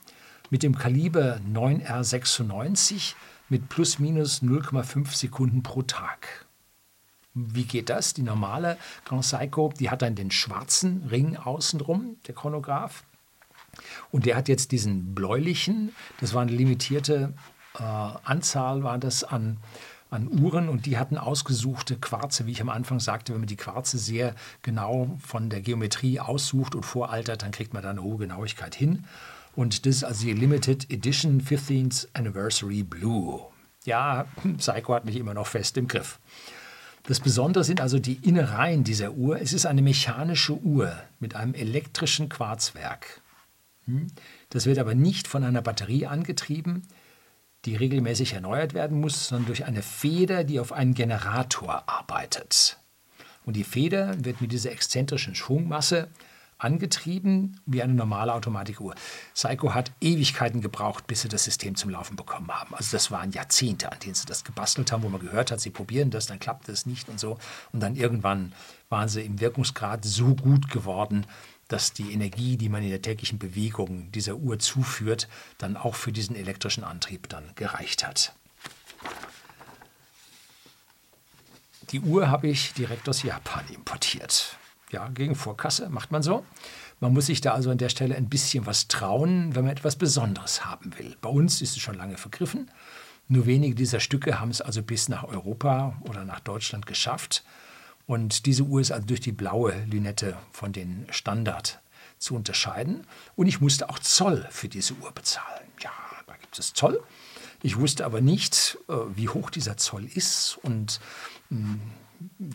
[0.50, 3.14] mit dem Kaliber 9R96
[3.50, 6.46] mit plus minus 0,5 Sekunden pro Tag.
[7.34, 8.14] Wie geht das?
[8.14, 13.04] Die normale Grand Seiko, die hat dann den schwarzen Ring außenrum, der Chronograph.
[14.12, 17.34] Und der hat jetzt diesen bläulichen, das war eine limitierte
[17.80, 19.58] äh, Anzahl, war das an
[20.14, 23.56] an Uhren und die hatten ausgesuchte Quarze, wie ich am Anfang sagte, wenn man die
[23.56, 28.18] Quarze sehr genau von der Geometrie aussucht und voraltert, dann kriegt man da eine hohe
[28.18, 29.06] Genauigkeit hin.
[29.56, 33.42] Und das ist also die Limited Edition 15th Anniversary Blue.
[33.86, 34.26] Ja,
[34.58, 36.20] Seiko hat mich immer noch fest im Griff.
[37.04, 39.42] Das Besondere sind also die Innereien dieser Uhr.
[39.42, 43.22] Es ist eine mechanische Uhr mit einem elektrischen Quarzwerk.
[43.86, 44.08] Hm?
[44.50, 46.84] Das wird aber nicht von einer Batterie angetrieben,
[47.66, 52.78] die regelmäßig erneuert werden muss, sondern durch eine Feder, die auf einen Generator arbeitet.
[53.46, 56.10] Und die Feder wird mit dieser exzentrischen Schwungmasse
[56.58, 58.96] angetrieben wie eine normale Automatikuhr.
[59.34, 62.74] Seiko hat Ewigkeiten gebraucht, bis sie das System zum Laufen bekommen haben.
[62.76, 65.72] Also das waren Jahrzehnte, an denen sie das gebastelt haben, wo man gehört hat, sie
[65.72, 67.38] probieren das, dann klappt es nicht und so.
[67.74, 68.54] Und dann irgendwann
[68.90, 71.26] waren sie im Wirkungsgrad so gut geworden,
[71.74, 76.12] dass die Energie, die man in der täglichen Bewegung dieser Uhr zuführt, dann auch für
[76.12, 78.34] diesen elektrischen Antrieb dann gereicht hat.
[81.92, 84.58] Die Uhr habe ich direkt aus Japan importiert
[84.94, 86.46] ja, gegen Vorkasse, macht man so.
[87.02, 89.98] Man muss sich da also an der Stelle ein bisschen was trauen, wenn man etwas
[89.98, 91.18] Besonderes haben will.
[91.20, 92.72] Bei uns ist es schon lange vergriffen.
[93.28, 97.44] Nur wenige dieser Stücke haben es also bis nach Europa oder nach Deutschland geschafft.
[98.06, 101.82] Und diese Uhr ist also durch die blaue Lünette von den Standard
[102.18, 103.06] zu unterscheiden.
[103.36, 105.68] Und ich musste auch Zoll für diese Uhr bezahlen.
[105.82, 105.92] Ja,
[106.28, 107.02] da gibt es Zoll.
[107.62, 111.00] Ich wusste aber nicht, äh, wie hoch dieser Zoll ist und
[111.50, 111.80] hm,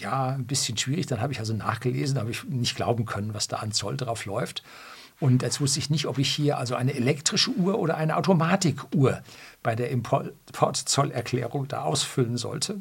[0.00, 1.06] ja, ein bisschen schwierig.
[1.06, 4.26] Dann habe ich also nachgelesen, habe ich nicht glauben können, was da an Zoll drauf
[4.26, 4.62] läuft.
[5.20, 9.20] Und jetzt wusste ich nicht, ob ich hier also eine elektrische Uhr oder eine Automatikuhr
[9.62, 12.78] bei der Importzollerklärung da ausfüllen sollte.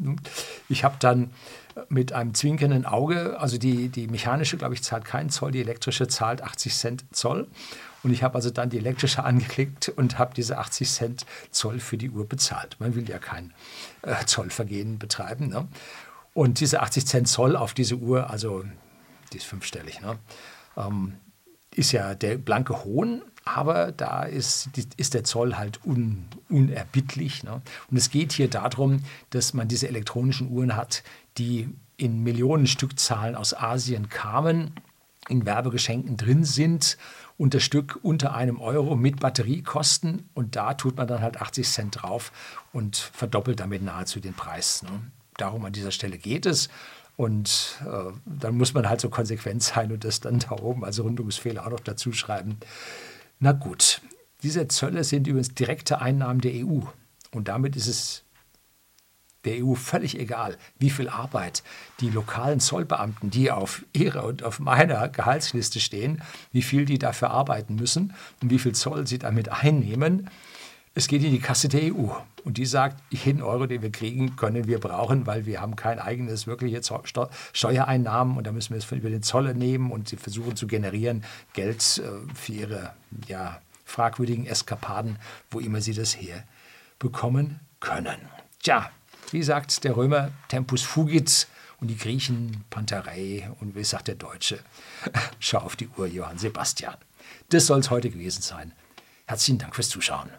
[0.69, 1.31] Ich habe dann
[1.89, 6.07] mit einem zwinkernden Auge, also die, die mechanische, glaube ich, zahlt keinen Zoll, die elektrische
[6.07, 7.47] zahlt 80 Cent Zoll.
[8.03, 11.97] Und ich habe also dann die elektrische angeklickt und habe diese 80 Cent Zoll für
[11.97, 12.77] die Uhr bezahlt.
[12.79, 13.53] Man will ja kein
[14.03, 15.49] äh, Zollvergehen betreiben.
[15.49, 15.67] Ne?
[16.33, 18.63] Und diese 80 Cent Zoll auf diese Uhr, also
[19.33, 20.19] die ist fünfstellig, ne?
[20.77, 21.15] ähm,
[21.77, 27.43] ist ja der blanke Hohn, aber da ist, ist der Zoll halt un, unerbittlich.
[27.43, 27.61] Ne?
[27.89, 31.03] Und es geht hier darum, dass man diese elektronischen Uhren hat,
[31.37, 34.71] die in Millionen Stückzahlen aus Asien kamen,
[35.29, 36.97] in Werbegeschenken drin sind
[37.37, 41.67] und das Stück unter einem Euro mit Batteriekosten und da tut man dann halt 80
[41.67, 42.31] Cent drauf
[42.71, 44.83] und verdoppelt damit nahezu den Preis.
[44.83, 45.01] Ne?
[45.37, 46.69] darum an dieser Stelle geht es.
[47.17, 51.03] Und äh, dann muss man halt so konsequent sein und das dann da oben als
[51.03, 52.57] Rundungsfehler auch noch dazu schreiben.
[53.39, 54.01] Na gut,
[54.43, 56.81] diese Zölle sind übrigens direkte Einnahmen der EU.
[57.31, 58.23] Und damit ist es
[59.45, 61.63] der EU völlig egal, wie viel Arbeit
[62.01, 67.31] die lokalen Zollbeamten, die auf ihrer und auf meiner Gehaltsliste stehen, wie viel die dafür
[67.31, 70.29] arbeiten müssen und wie viel Zoll sie damit einnehmen.
[70.97, 72.07] Es geht in die Kasse der EU.
[72.43, 75.99] Und die sagt, jeden Euro, den wir kriegen, können wir brauchen, weil wir haben kein
[75.99, 76.81] eigenes wirkliche
[77.53, 81.23] Steuereinnahmen und da müssen wir es über den Zoll nehmen und sie versuchen zu generieren
[81.53, 82.93] Geld äh, für ihre
[83.27, 85.19] ja, fragwürdigen Eskapaden,
[85.51, 88.17] wo immer sie das herbekommen können.
[88.63, 88.89] Tja,
[89.29, 91.47] wie sagt der Römer, Tempus fugit
[91.79, 94.57] und die Griechen Pantarei und wie sagt der Deutsche,
[95.39, 96.95] schau auf die Uhr, Johann Sebastian.
[97.49, 98.73] Das soll es heute gewesen sein.
[99.27, 100.31] Herzlichen Dank fürs Zuschauen.